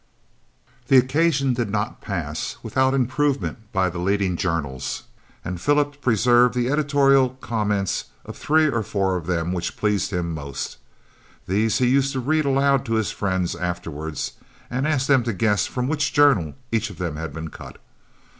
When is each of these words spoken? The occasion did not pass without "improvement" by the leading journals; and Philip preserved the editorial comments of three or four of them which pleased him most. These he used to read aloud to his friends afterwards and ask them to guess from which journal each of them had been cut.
The 0.87 0.97
occasion 0.97 1.53
did 1.53 1.69
not 1.69 2.01
pass 2.01 2.57
without 2.63 2.95
"improvement" 2.95 3.71
by 3.71 3.87
the 3.87 3.99
leading 3.99 4.35
journals; 4.35 5.03
and 5.45 5.61
Philip 5.61 6.01
preserved 6.01 6.55
the 6.55 6.71
editorial 6.71 7.37
comments 7.39 8.05
of 8.25 8.35
three 8.35 8.67
or 8.67 8.81
four 8.81 9.15
of 9.15 9.27
them 9.27 9.53
which 9.53 9.77
pleased 9.77 10.11
him 10.11 10.33
most. 10.33 10.77
These 11.47 11.77
he 11.77 11.85
used 11.87 12.13
to 12.13 12.19
read 12.19 12.45
aloud 12.45 12.83
to 12.85 12.95
his 12.95 13.11
friends 13.11 13.55
afterwards 13.55 14.31
and 14.71 14.87
ask 14.87 15.05
them 15.05 15.21
to 15.21 15.33
guess 15.33 15.67
from 15.67 15.87
which 15.87 16.13
journal 16.13 16.55
each 16.71 16.89
of 16.89 16.97
them 16.97 17.15
had 17.17 17.31
been 17.31 17.49
cut. 17.51 17.77